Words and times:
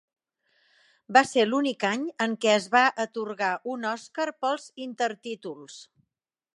Va 1.17 1.21
ser 1.31 1.43
l'únic 1.49 1.85
any 1.91 2.07
en 2.27 2.33
què 2.45 2.51
es 2.61 2.67
va 2.77 2.83
atorgar 3.05 3.53
un 3.75 3.87
Oscar 3.93 4.29
pels 4.47 4.67
intertítols. 4.89 5.83